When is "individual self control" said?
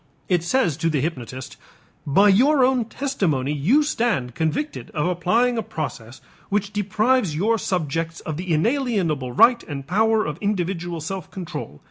10.41-11.79